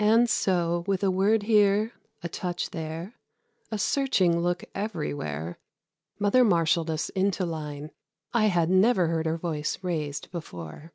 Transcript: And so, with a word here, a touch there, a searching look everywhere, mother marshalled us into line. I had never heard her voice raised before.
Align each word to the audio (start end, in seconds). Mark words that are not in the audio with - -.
And 0.00 0.28
so, 0.28 0.82
with 0.88 1.04
a 1.04 1.10
word 1.12 1.44
here, 1.44 1.92
a 2.20 2.28
touch 2.28 2.70
there, 2.70 3.14
a 3.70 3.78
searching 3.78 4.40
look 4.40 4.64
everywhere, 4.74 5.56
mother 6.18 6.42
marshalled 6.42 6.90
us 6.90 7.10
into 7.10 7.46
line. 7.46 7.92
I 8.34 8.46
had 8.46 8.68
never 8.70 9.06
heard 9.06 9.26
her 9.26 9.38
voice 9.38 9.84
raised 9.84 10.32
before. 10.32 10.92